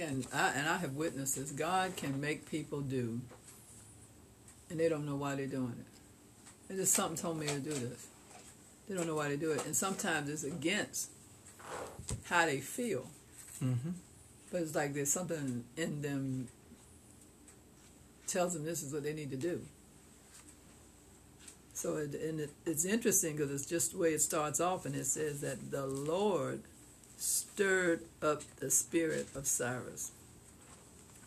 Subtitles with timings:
[0.00, 1.52] can, I, and I have witnesses.
[1.52, 3.20] God can make people do,
[4.70, 6.70] and they don't know why they're doing it.
[6.70, 8.06] It's just something told me to do this.
[8.88, 11.10] They don't know why they do it, and sometimes it's against
[12.24, 13.06] how they feel.
[13.62, 13.90] Mm-hmm.
[14.50, 16.48] But it's like there's something in them
[18.26, 19.60] tells them this is what they need to do.
[21.74, 24.94] So it, and it, it's interesting because it's just the way it starts off, and
[24.94, 26.62] it says that the Lord
[27.20, 30.10] stirred up the spirit of Cyrus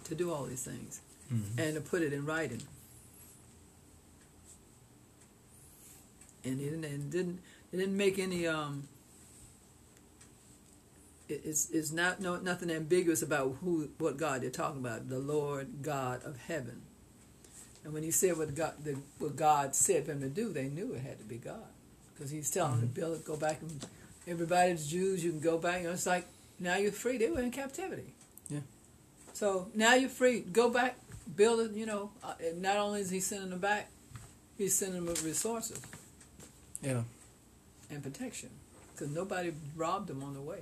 [0.06, 1.00] to do all these things
[1.34, 1.58] Mm-hmm.
[1.60, 2.62] and to put it in writing.
[6.44, 7.40] And he didn't, and didn't,
[7.72, 8.88] it didn't make any um,
[11.30, 15.20] it- it's, it's not no nothing ambiguous about who what God they're talking about the
[15.20, 16.82] Lord God of heaven
[17.86, 20.68] and when he said what God the, what God said for him to do they
[20.68, 21.64] knew it had to be God
[22.14, 23.86] because he's telling them to build go back and
[24.28, 26.26] everybody's Jews you can go back and it's like
[26.60, 28.14] now you're free they were in captivity
[28.50, 28.60] Yeah.
[29.34, 30.96] so now you're free go back
[31.36, 33.90] build it you know uh, not only is he sending them back
[34.58, 35.82] he's sending them with resources
[36.82, 37.04] Yeah.
[37.90, 38.50] and protection
[38.94, 40.60] because nobody robbed them on the way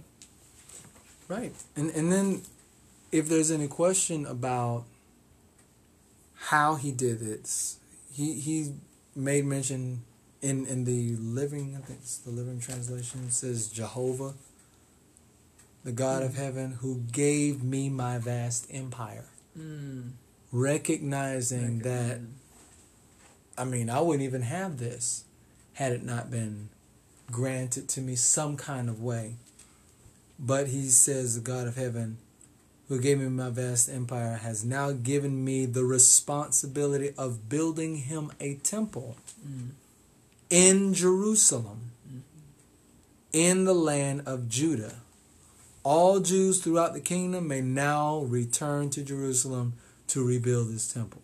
[1.28, 1.54] Right.
[1.78, 2.42] And and then
[3.12, 4.84] if there's any question about
[6.36, 7.50] how he did it,
[8.12, 8.74] he he
[9.16, 10.02] made mention
[10.42, 14.34] in in the living I think it's the living translation says Jehovah,
[15.84, 19.26] the God of heaven, who gave me my vast empire.
[19.58, 20.12] mm.
[20.52, 22.20] Recognizing that
[23.58, 25.26] I mean I wouldn't even have this
[25.74, 26.70] had it not been
[27.32, 29.36] granted to me some kind of way.
[30.38, 32.18] But he says, the God of heaven,
[32.90, 38.32] who gave me my vast empire, has now given me the responsibility of building him
[38.40, 39.16] a temple
[39.48, 39.70] Mm.
[40.52, 41.92] In Jerusalem,
[43.32, 44.96] in the land of Judah.
[45.84, 49.74] All Jews throughout the kingdom may now return to Jerusalem
[50.08, 51.22] to rebuild this temple.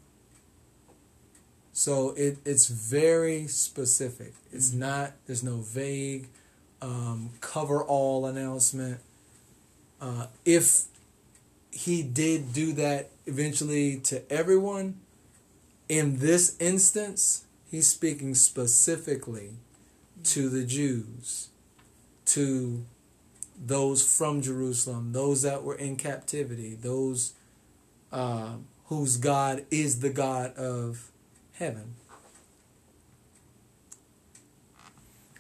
[1.73, 4.33] So it, it's very specific.
[4.51, 6.29] It's not, there's no vague
[6.81, 8.99] um, cover all announcement.
[10.01, 10.85] Uh, if
[11.69, 14.99] he did do that eventually to everyone,
[15.89, 19.51] in this instance, he's speaking specifically
[20.23, 21.49] to the Jews,
[22.25, 22.85] to
[23.59, 27.33] those from Jerusalem, those that were in captivity, those
[28.11, 28.55] uh,
[28.85, 31.11] whose God is the God of
[31.53, 31.95] heaven.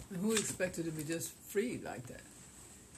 [0.09, 2.21] And who expected to be just freed like that?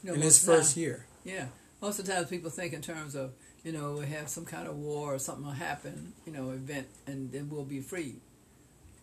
[0.03, 1.05] You know, in his first time- year.
[1.23, 1.47] Yeah.
[1.81, 3.31] Most of the times people think in terms of,
[3.63, 6.87] you know, we have some kind of war or something will happen, you know, event,
[7.07, 8.19] and then we'll be freed.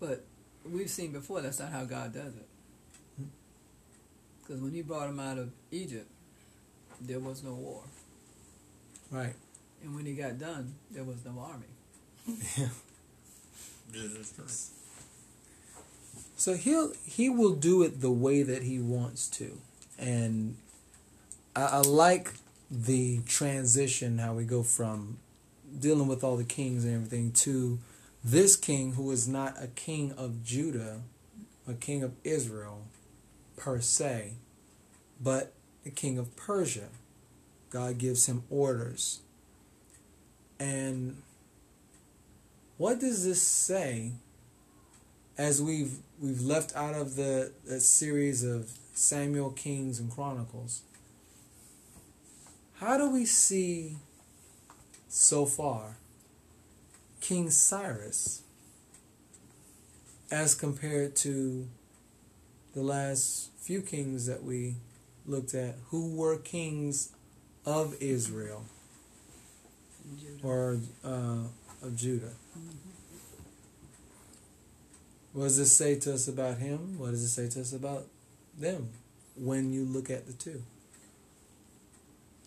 [0.01, 0.25] But
[0.65, 2.49] we've seen before that's not how God does it.
[3.17, 3.25] Hmm.
[4.43, 6.11] Because when he brought them out of Egypt,
[7.01, 7.83] there was no war.
[9.11, 9.35] Right.
[9.83, 11.67] And when he got done, there was no army.
[12.59, 12.69] Yeah.
[13.93, 14.73] Jesus.
[16.37, 19.59] So he'll he will do it the way that he wants to,
[19.99, 20.57] and
[21.55, 22.33] I, I like
[22.71, 25.19] the transition how we go from
[25.79, 27.79] dealing with all the kings and everything to
[28.27, 31.03] this king who is not a king of Judah,
[31.69, 32.89] a king of Israel
[33.57, 34.33] per se,
[35.23, 35.53] but
[35.87, 36.89] a king of Persia.
[37.71, 39.21] God gives him orders.
[40.59, 41.23] And
[42.79, 44.13] what does this say
[45.39, 50.83] as we've we've left out of the, the series of Samuel, Kings, and Chronicles,
[52.81, 53.99] how do we see
[55.09, 55.99] so far
[57.27, 58.43] King Cyrus
[60.31, 61.67] as compared to
[62.73, 64.77] the last few kings that we
[65.27, 67.11] looked at who were kings
[67.65, 68.65] of Israel
[70.21, 70.47] Judah.
[70.47, 71.49] or uh,
[71.83, 72.31] of Judah?
[75.33, 76.97] What does this say to us about him?
[76.97, 78.07] What does it say to us about
[78.57, 78.91] them
[79.37, 80.63] when you look at the two?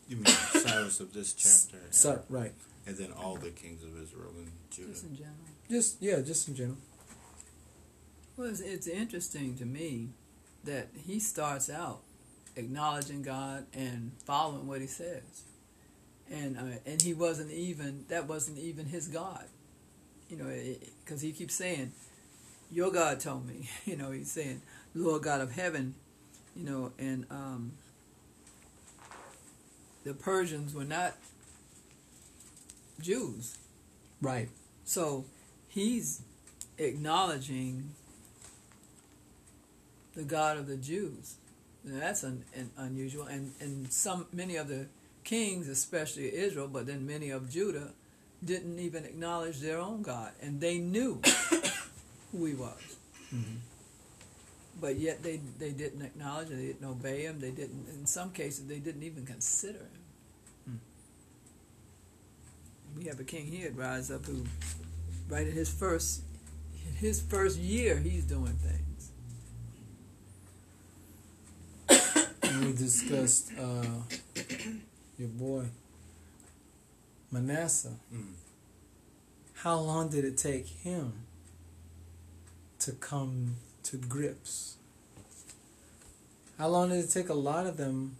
[0.07, 1.83] You mean Cyrus of this chapter?
[1.83, 2.53] and- So, right.
[2.89, 4.89] And then all the kings of Israel and Judah.
[4.89, 5.35] Just in general.
[5.69, 6.77] Just yeah, just in general.
[8.35, 10.09] Well, it's, it's interesting to me
[10.63, 12.01] that he starts out
[12.55, 15.43] acknowledging God and following what He says,
[16.31, 19.45] and uh, and he wasn't even that wasn't even his God,
[20.29, 20.49] you know,
[21.05, 21.91] because he keeps saying,
[22.71, 24.61] "Your God told me," you know, he's saying,
[24.95, 25.95] "Lord God of heaven,"
[26.55, 27.73] you know, and um,
[30.03, 31.15] the Persians were not
[33.01, 33.57] Jews,
[34.21, 34.49] Right.
[34.83, 35.25] so
[35.67, 36.21] he's
[36.77, 37.91] acknowledging
[40.15, 41.35] the God of the Jews.
[41.83, 44.87] Now, that's un, un, unusual, and and some many of the
[45.23, 47.93] kings, especially Israel, but then many of Judah,
[48.43, 51.21] didn't even acknowledge their own God, and they knew
[52.31, 52.97] who He was.
[53.33, 53.55] Mm-hmm.
[54.81, 57.39] But yet they they didn't acknowledge, him, they didn't obey Him.
[57.39, 57.87] They didn't.
[57.89, 60.03] In some cases, they didn't even consider Him.
[62.99, 64.43] We have a king here, Cyrus, who,
[65.29, 66.23] right in his first
[66.97, 69.11] his first year, he's doing things.
[72.43, 74.01] and we discussed uh,
[75.17, 75.63] your boy
[77.31, 77.95] Manasseh.
[78.13, 78.33] Mm.
[79.53, 81.13] How long did it take him
[82.79, 84.75] to come to grips?
[86.57, 88.17] How long did it take a lot of them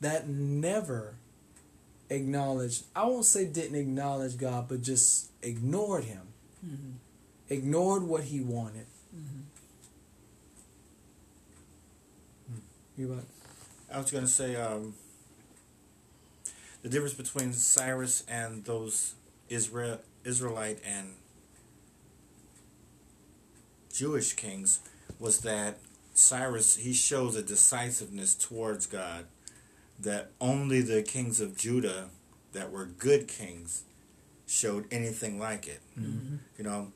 [0.00, 1.16] that never
[2.10, 6.22] acknowledged, I won't say didn't acknowledge God, but just ignored him,
[6.66, 6.90] Mm-hmm.
[7.48, 8.86] ignored what he wanted?
[9.14, 9.40] Mm-hmm.
[12.96, 13.24] You what?
[13.92, 14.94] I was going to say um,
[16.82, 19.14] the difference between Cyrus and those
[19.48, 21.14] Israel Israelite and
[23.94, 24.80] Jewish kings
[25.20, 25.78] was that
[26.14, 29.26] Cyrus he shows a decisiveness towards God
[30.00, 32.10] that only the kings of Judah
[32.52, 33.82] that were good kings
[34.46, 35.80] showed anything like it.
[35.98, 36.36] Mm-hmm.
[36.56, 36.92] You know,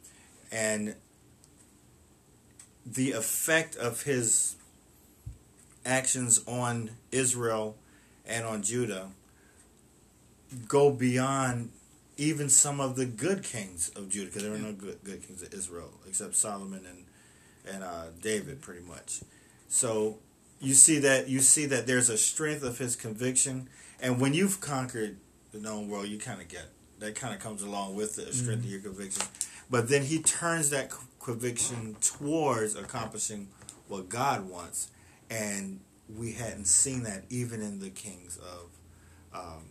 [0.51, 0.95] and
[2.87, 4.57] the effect of his
[5.85, 7.77] actions on Israel
[8.27, 9.09] and on Judah
[10.69, 11.71] go beyond
[12.17, 15.43] even some of the good kings of Judah, because there were no good, good kings
[15.43, 17.05] of Israel except Solomon and
[17.65, 19.21] and uh, David, pretty much.
[19.69, 20.19] So
[20.63, 23.69] you see that you see that there's a strength of his conviction,
[24.01, 25.19] and when you've conquered
[25.51, 26.67] the known world, you kind of get
[27.01, 29.25] that kind of comes along with the strength of your conviction.
[29.69, 33.49] But then he turns that conviction towards accomplishing
[33.89, 34.91] what God wants,
[35.29, 38.71] and we hadn't seen that even in the kings of,
[39.35, 39.65] um,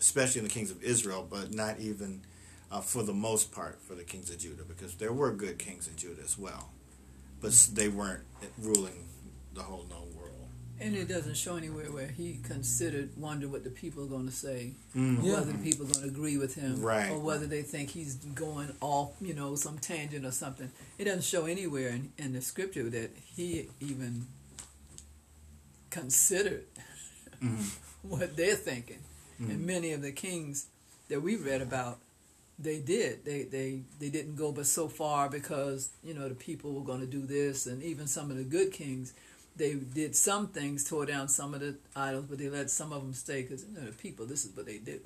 [0.00, 2.22] especially in the kings of Israel, but not even
[2.72, 5.86] uh, for the most part for the kings of Judah, because there were good kings
[5.86, 6.70] in Judah as well,
[7.40, 8.24] but they weren't
[8.58, 9.08] ruling
[9.54, 10.30] the whole known world.
[10.80, 14.32] And it doesn't show anywhere where he considered, wonder what the people are going to
[14.34, 15.22] say, Mm.
[15.22, 17.10] or whether the people are going to agree with him, Right.
[17.10, 20.70] or whether they think he's going off, you know, some tangent or something.
[20.98, 24.26] It doesn't show anywhere in, in the scripture that he even
[25.90, 26.64] considered
[27.40, 27.76] Mhm.
[28.02, 28.98] what they're thinking.
[29.40, 29.50] Mhm.
[29.50, 30.66] And many of the kings
[31.08, 31.98] that we read about,
[32.58, 33.24] they did.
[33.24, 37.00] They they they didn't go but so far because you know the people were going
[37.00, 39.12] to do this, and even some of the good kings,
[39.56, 43.02] they did some things, tore down some of the idols, but they let some of
[43.02, 44.26] them stay because you know the people.
[44.26, 45.00] This is what they do.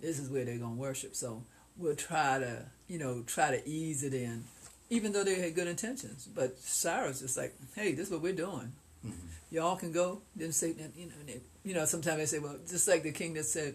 [0.00, 1.14] This is where they're going to worship.
[1.16, 1.42] So
[1.76, 4.44] we'll try to you know try to ease it in,
[4.90, 6.28] even though they had good intentions.
[6.34, 8.72] But Cyrus is like, hey, this is what we're doing
[9.04, 9.12] Mhm.
[9.50, 10.22] y'all can go.
[10.36, 11.12] Didn't say that, you know.
[11.26, 13.74] They, you know, sometimes they say, well, just like the king that said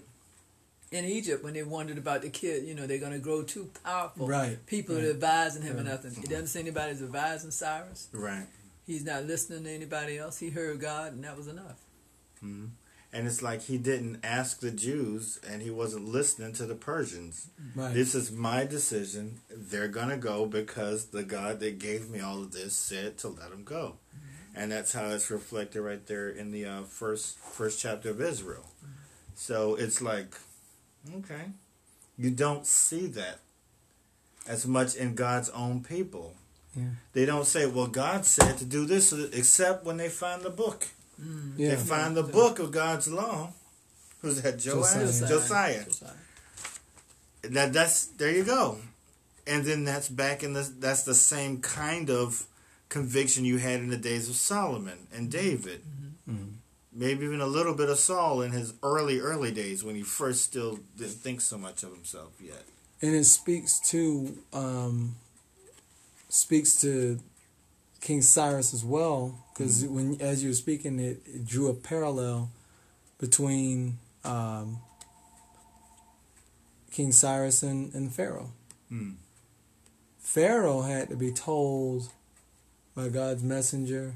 [0.92, 3.70] in Egypt when they wondered about the kid, you know, they're going to grow too
[3.84, 4.28] powerful.
[4.28, 5.04] Right, People right.
[5.06, 6.14] are advising him or nothing.
[6.24, 8.08] It doesn't say anybody's advising Cyrus.
[8.12, 8.48] Right.
[8.90, 10.40] He's not listening to anybody else.
[10.40, 11.78] He heard God, and that was enough.
[12.40, 12.66] hmm
[13.14, 17.50] And it's like he didn't ask the Jews, and he wasn't listening to the Persians.
[17.76, 17.94] Right.
[17.94, 19.42] This is my decision.
[19.56, 23.52] They're gonna go because the God that gave me all of this said to let
[23.52, 23.98] them go,
[24.56, 28.58] and that's how it's reflected right there in the uh, first first chapter of Ezra.
[29.36, 30.34] So it's like,
[31.14, 31.52] okay,
[32.18, 33.42] you don't see that
[34.48, 36.34] as much in God's own people.
[36.76, 36.84] Yeah.
[37.14, 40.88] They don't say, "Well, God said to do this," except when they find the book.
[41.22, 41.54] Mm.
[41.58, 41.70] Yeah.
[41.72, 43.54] They find the book of God's law.
[44.22, 44.60] Who's that?
[44.60, 45.00] Joanne?
[45.06, 45.28] Josiah.
[45.28, 45.86] Josiah.
[47.44, 48.78] That that's there you go.
[49.48, 52.46] And then that's back in the that's the same kind of
[52.90, 55.82] conviction you had in the days of Solomon and David.
[56.30, 56.54] Mhm.
[56.92, 60.44] Maybe even a little bit of Saul in his early early days when he first
[60.44, 62.64] still didn't think so much of himself yet.
[63.02, 65.16] and it speaks to um,
[66.30, 67.20] speaks to
[68.02, 72.50] King Cyrus as well because when as you were speaking, it, it drew a parallel
[73.18, 74.78] between um,
[76.92, 78.52] King Cyrus and, and Pharaoh.
[78.88, 79.12] Hmm.
[80.20, 82.10] Pharaoh had to be told
[82.96, 84.16] by God's messenger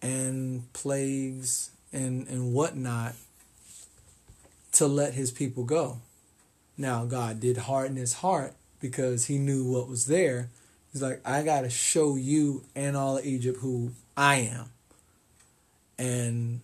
[0.00, 3.14] and plagues and, and whatnot
[4.72, 6.00] to let his people go.
[6.76, 10.48] Now, God did harden his heart because he knew what was there.
[10.92, 14.70] He's like, I got to show you and all of Egypt who I am.
[15.98, 16.60] And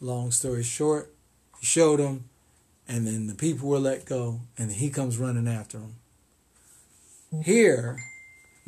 [0.00, 1.12] long story short,
[1.58, 2.28] he showed them,
[2.86, 5.94] and then the people were let go, and he comes running after them.
[7.42, 7.98] Here,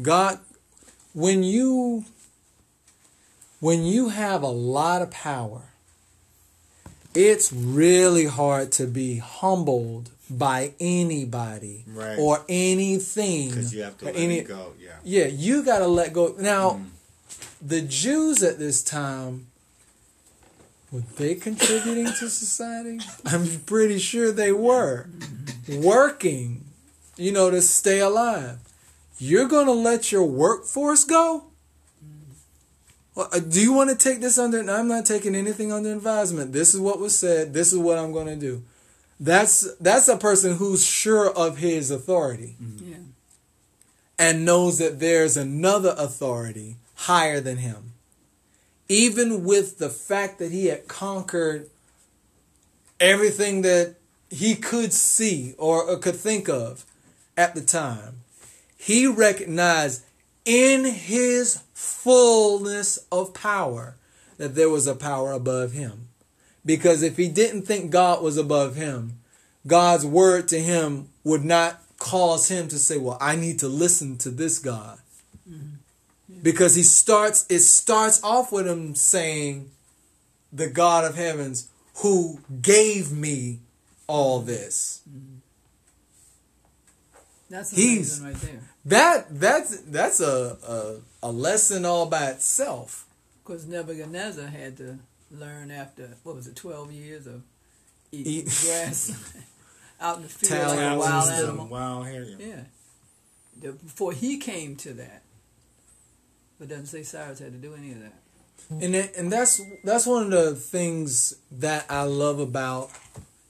[0.01, 0.39] God,
[1.13, 2.05] when you
[3.59, 5.71] when you have a lot of power
[7.15, 12.19] it's really hard to be humbled by anybody Right.
[12.19, 13.51] or anything.
[13.51, 14.73] Because you have to let any- it go.
[14.81, 14.91] Yeah.
[15.05, 16.35] Yeah, you got to let go.
[16.39, 16.81] Now,
[17.61, 19.47] the Jews at this time,
[20.93, 23.01] were they contributing to society?
[23.25, 25.09] I'm pretty sure they were.
[25.69, 26.65] Working,
[27.17, 28.59] you know, to stay alive.
[29.19, 31.45] You're going to let your workforce go?
[33.15, 34.59] Well, uh, do you want to take this under?
[34.71, 36.53] I'm not taking anything under advisement.
[36.53, 37.53] This is what was said.
[37.53, 38.63] This is what I'm going to do.
[39.21, 42.91] That's that's a person who's sure of his authority mm-hmm.
[42.91, 42.97] Yeah.
[44.19, 47.93] and knows that there's another authority higher than him.
[48.89, 51.69] Even with the fact that he had conquered
[52.99, 53.97] everything that
[54.31, 56.87] he could see or, or could think of
[57.37, 58.23] at the time,
[58.77, 60.03] he recognized
[60.47, 63.97] in his fullness of power
[64.39, 66.09] that there was a power above him.
[66.65, 69.19] Because if he didn't think God was above him,
[69.67, 74.19] God's word to him would not cause him to say, Well, I need to listen
[74.19, 74.99] to this God.
[75.49, 76.41] Mm-hmm.
[76.43, 79.71] Because he starts, it starts off with him saying,
[80.53, 83.61] The God of heavens who gave me
[84.07, 84.49] all mm-hmm.
[84.49, 85.03] this.
[85.09, 85.37] Mm-hmm.
[87.51, 88.61] That's He's- right there.
[88.87, 90.57] That that's that's a,
[91.23, 93.07] a a lesson all by itself.
[93.45, 94.99] Because Nebuchadnezzar had to
[95.31, 97.43] learn after, what was it, 12 years of
[98.13, 99.35] eating Eat- grass
[100.01, 101.67] out in the field like a wild and Thousands of animal.
[101.67, 102.25] Wild hair.
[102.25, 102.37] yeah.
[102.47, 102.61] Yeah.
[103.61, 105.23] The- Before he came to that.
[106.59, 108.15] But doesn't say Cyrus had to do any of that.
[108.71, 112.91] And it, and that's that's one of the things that I love about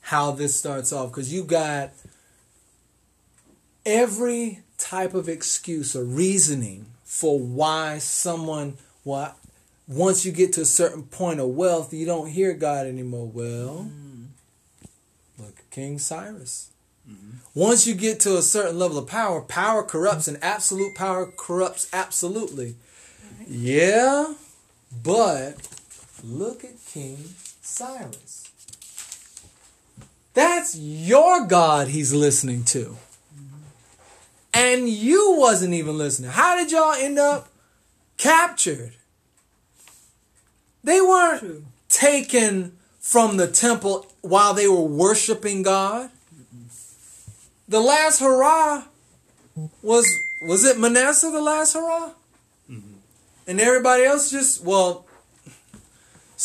[0.02, 1.90] how this starts off because you got
[3.84, 9.36] every type of excuse or reasoning for why someone what
[9.90, 13.26] once you get to a certain point of wealth you don't hear God anymore.
[13.26, 13.90] Well,
[15.36, 16.70] look at King Cyrus.
[17.54, 21.88] Once you get to a certain level of power, power corrupts and absolute power corrupts
[21.92, 22.76] absolutely.
[23.48, 24.34] Yeah,
[25.02, 25.56] but
[26.22, 27.18] look at King
[27.60, 28.48] Cyrus.
[30.34, 32.96] That's your God he's listening to.
[34.54, 36.30] And you wasn't even listening.
[36.30, 37.48] How did y'all end up
[38.18, 38.92] captured?
[40.82, 41.64] They weren't True.
[41.88, 46.10] taken from the temple while they were worshiping God.
[47.68, 48.84] The last hurrah
[49.82, 50.06] was
[50.46, 52.10] was it Manasseh the last hurrah?
[53.46, 55.06] And everybody else just well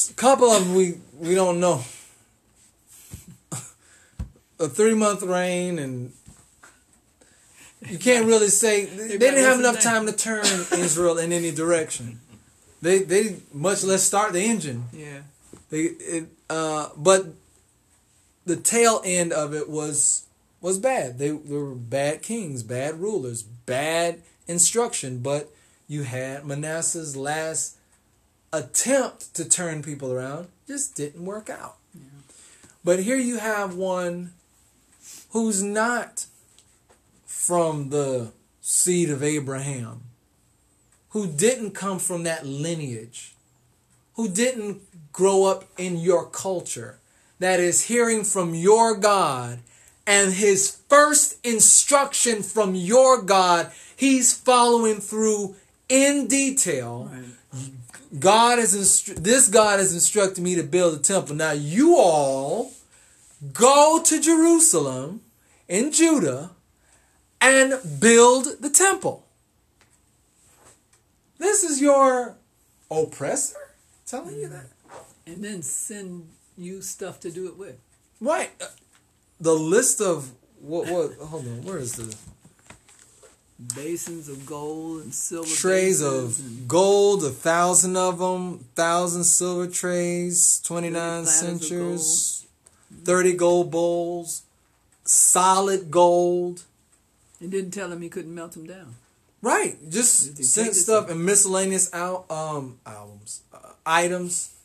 [0.10, 1.84] a couple of them we we don't know.
[4.60, 6.14] A three month reign and
[7.88, 10.46] you can't really say they didn't have enough time to turn
[10.78, 12.20] Israel in any direction.
[12.86, 14.86] They they much less start the engine.
[14.94, 15.22] Yeah.
[15.72, 17.26] They it, uh, but
[18.46, 20.28] the tail end of it was
[20.62, 21.18] was bad.
[21.18, 25.24] They, they were bad kings, bad rulers, bad instruction.
[25.24, 25.50] But
[25.88, 27.78] you had Manasseh's last
[28.54, 31.78] attempt to turn people around just didn't work out.
[31.96, 32.02] Yeah.
[32.84, 34.34] But here you have one
[35.32, 36.28] who's not
[37.26, 40.04] from the seed of Abraham,
[41.16, 43.34] who didn't come from that lineage,
[44.16, 44.82] who didn't
[45.14, 46.98] grow up in your culture,
[47.40, 49.60] that is hearing from your God,
[50.06, 55.56] and his first instruction from your God, he's following through
[55.88, 57.10] in detail.
[57.10, 57.72] Right.
[58.20, 61.34] God has instru- this God has instructed me to build a temple.
[61.34, 62.74] Now you all
[63.54, 65.22] go to Jerusalem
[65.70, 66.52] in Judah
[67.40, 69.25] and build the temple.
[71.46, 72.38] This is your
[72.90, 73.76] oppressor
[74.08, 74.66] telling you that.
[75.28, 77.78] And then send you stuff to do it with.
[78.20, 78.50] Right.
[78.60, 78.66] Uh,
[79.40, 82.16] The list of what what hold on, where is the
[83.76, 85.48] Basins of gold and silver.
[85.48, 92.46] trays of and gold, a thousand of them, thousand silver trays, 29 platters
[92.92, 94.42] of 30 gold bowls,
[95.04, 96.64] solid gold.
[97.40, 98.96] And didn't tell him he couldn't melt them down.
[99.46, 104.56] Right, just sent stuff and miscellaneous al- um, albums, uh, items.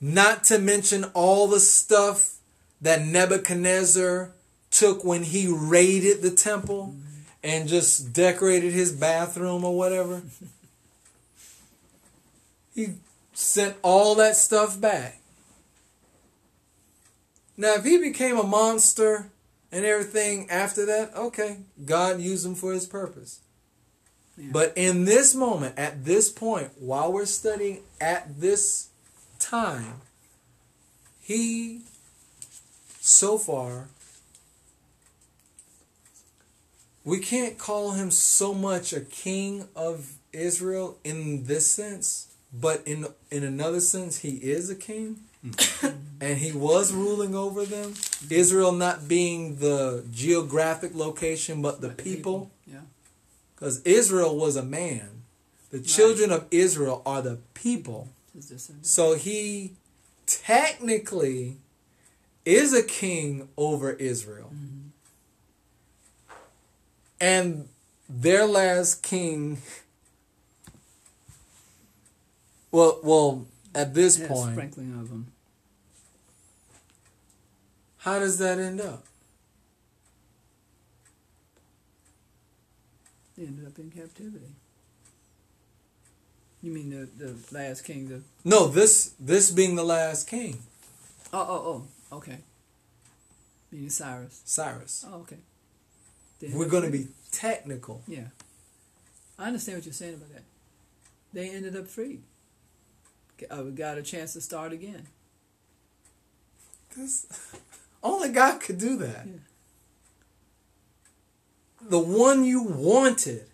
[0.00, 2.36] Not to mention all the stuff
[2.80, 4.30] that Nebuchadnezzar
[4.70, 7.22] took when he raided the temple Mm-hmm.
[7.42, 10.22] and just decorated his bathroom or whatever.
[12.76, 12.90] he
[13.32, 15.20] sent all that stuff back.
[17.56, 19.32] Now, if he became a monster
[19.72, 23.40] and everything after that, okay, God used him for his purpose.
[24.38, 24.50] Yeah.
[24.52, 28.88] But in this moment, at this point, while we're studying at this
[29.38, 30.00] time,
[31.20, 31.82] he
[33.00, 33.88] so far
[37.08, 43.06] we can't call him so much a king of Israel in this sense, but in
[43.30, 45.20] in another sense he is a king.
[45.46, 45.86] Mm-hmm.
[46.20, 47.94] and he was ruling over them.
[48.28, 52.50] Israel not being the geographic location but the But the people.
[53.58, 55.22] Because Israel was a man.
[55.70, 58.08] The children of Israel are the people.
[58.82, 59.72] So he
[60.26, 61.56] technically
[62.44, 64.52] is a king over Israel.
[67.20, 67.68] And
[68.08, 69.60] their last king
[72.70, 75.32] well well at this Yeah, point sprinkling of them.
[77.98, 79.04] how does that end up?
[83.38, 84.50] They ended up in captivity.
[86.60, 88.08] You mean the, the last king?
[88.08, 90.58] The No, this this being the last king,
[91.32, 92.38] oh oh oh okay.
[93.70, 94.42] Meaning Cyrus.
[94.44, 95.06] Cyrus.
[95.08, 95.36] Oh okay.
[96.40, 98.02] They We're going to be technical.
[98.08, 98.28] Yeah.
[99.38, 100.42] I understand what you're saying about that.
[101.32, 102.20] They ended up free.
[103.48, 105.06] Uh, got a chance to start again.
[106.96, 107.26] This,
[108.02, 109.26] only God could do that.
[109.26, 109.32] Yeah.
[111.80, 113.44] The one you wanted.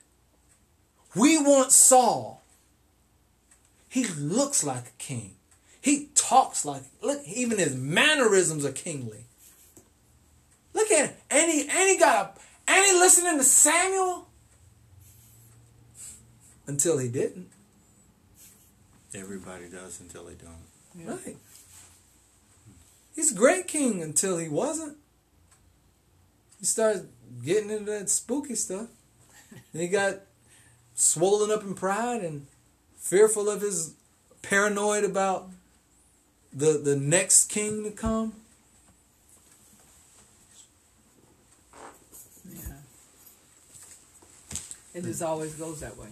[1.14, 2.42] We want Saul.
[3.88, 5.36] He looks like a king.
[5.80, 7.22] He talks like look.
[7.26, 9.26] Even his mannerisms are kingly.
[10.72, 12.40] Look at him, and he and he got a
[12.70, 14.26] and he listening to Samuel
[16.66, 17.50] until he didn't.
[19.14, 20.66] Everybody does until they don't.
[20.98, 21.12] Yeah.
[21.12, 21.36] Right.
[23.14, 24.96] He's a great king until he wasn't.
[26.64, 27.10] He started
[27.44, 28.86] getting into that spooky stuff.
[29.50, 30.20] And he got
[30.94, 32.46] swollen up in pride and
[32.96, 33.92] fearful of his
[34.40, 35.50] paranoid about
[36.54, 38.32] the the next king to come.
[42.48, 42.80] Yeah.
[44.94, 46.08] It just always goes that way.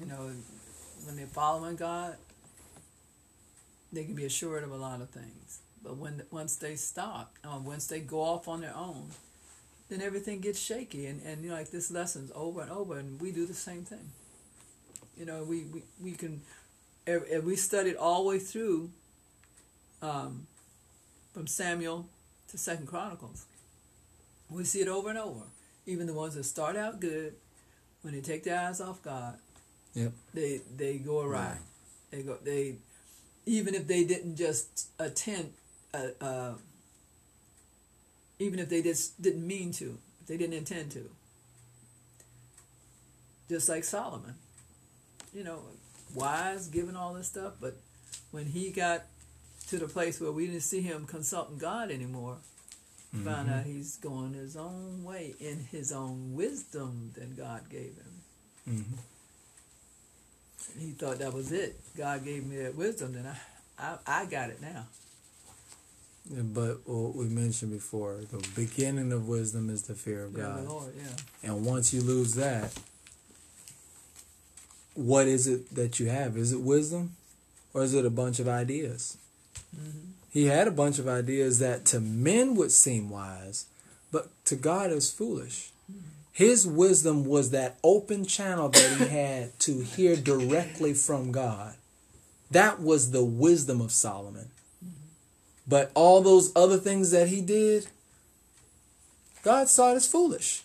[0.00, 0.32] You know,
[1.04, 2.16] when they're following God,
[3.92, 5.60] they can be assured of a lot of things.
[5.80, 9.10] But when once they stop, uh, once they go off on their own,
[9.90, 11.06] then everything gets shaky.
[11.06, 13.82] And, and you know, like this lessons over and over, and we do the same
[13.84, 14.10] thing.
[15.18, 16.40] You know, we, we, we can,
[17.06, 18.90] ev- we studied all the way through
[20.00, 20.46] um,
[21.34, 22.06] from Samuel
[22.48, 23.44] to Second Chronicles.
[24.48, 25.42] We see it over and over.
[25.86, 27.34] Even the ones that start out good,
[28.02, 29.36] when they take their eyes off God,
[29.94, 30.12] Yep.
[30.34, 31.48] they they go awry.
[31.48, 31.56] Right.
[32.10, 32.76] They go they,
[33.44, 35.52] even if they didn't just attend,
[35.92, 36.52] uh, uh,
[38.40, 41.08] even if they just didn't mean to, if they didn't intend to.
[43.48, 44.34] Just like Solomon,
[45.32, 45.60] you know,
[46.14, 47.76] wise, given all this stuff, but
[48.30, 49.04] when he got
[49.68, 52.38] to the place where we didn't see him consulting God anymore,
[53.24, 58.22] found out he's going his own way in his own wisdom that God gave him.
[58.68, 58.94] Mm-hmm.
[60.78, 61.80] He thought that was it.
[61.96, 63.36] God gave me that wisdom, then I,
[63.78, 64.86] I, I got it now.
[66.28, 70.68] But what we mentioned before, the beginning of wisdom is the fear of Yeah, God.
[70.68, 71.48] Lord, yeah.
[71.48, 72.72] And once you lose that,
[74.94, 76.36] what is it that you have?
[76.36, 77.16] Is it wisdom
[77.74, 79.16] or is it a bunch of ideas?
[79.76, 80.10] Mm-hmm.
[80.30, 83.66] He had a bunch of ideas that to men would seem wise,
[84.12, 85.70] but to God is foolish.
[86.32, 91.74] His wisdom was that open channel that he had to hear directly from God.
[92.50, 94.50] That was the wisdom of Solomon.
[95.70, 97.86] But all those other things that he did,
[99.44, 100.64] God saw it as foolish.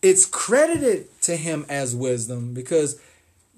[0.00, 2.98] It's credited to him as wisdom because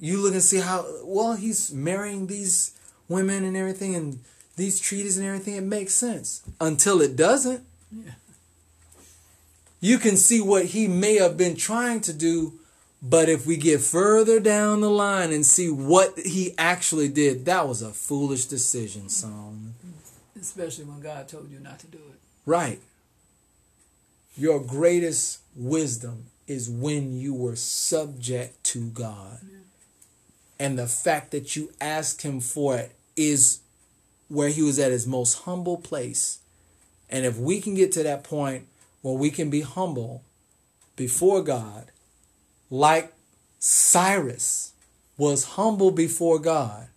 [0.00, 2.76] you look and see how well he's marrying these
[3.09, 4.18] women and everything and
[4.57, 5.54] these treaties and everything.
[5.54, 7.64] It makes sense until it doesn't.
[7.92, 8.12] Yeah.
[9.80, 12.54] You can see what he may have been trying to do,
[13.00, 17.68] but if we get further down the line and see what he actually did, that
[17.68, 19.74] was a foolish decision, Solomon.
[20.44, 22.18] Especially when God told you not to do it.
[22.44, 22.78] Right.
[24.37, 29.38] Your greatest wisdom is when you were subject to God.
[30.59, 33.61] And the fact that you asked him for it is
[34.28, 36.40] where he was at his most humble place.
[37.09, 38.66] And if we can get to that point
[39.00, 40.24] where we can be humble
[40.94, 41.87] before God,
[42.68, 43.14] like
[43.59, 44.74] Cyrus
[45.16, 46.88] was humble before God,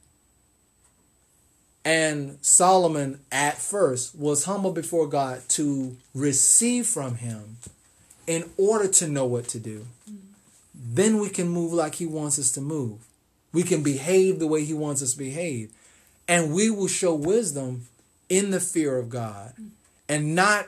[1.88, 7.60] and Solomon at first was humble before God to receive from him
[8.28, 9.88] in order to know what to do.
[10.76, 13.00] Then we can move like he wants us to move.
[13.54, 15.72] We can behave the way he wants us to behave.
[16.28, 17.88] And we will show wisdom
[18.28, 19.54] in the fear of God
[20.10, 20.68] and not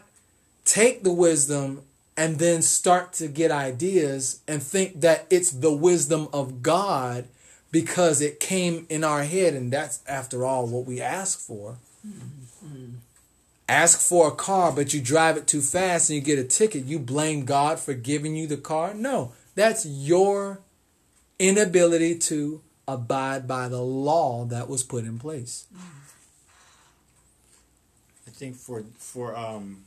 [0.63, 1.82] take the wisdom
[2.15, 7.27] and then start to get ideas and think that it's the wisdom of God
[7.71, 11.77] because it came in our head and that's after all what we ask for.
[13.67, 16.86] Ask for a car, but you drive it too fast and you get a ticket.
[16.86, 18.95] You blame God for giving you the car?
[18.95, 20.62] No, that's your
[21.38, 25.67] inability to abide by the law that was put in place.
[28.27, 29.84] I think for for um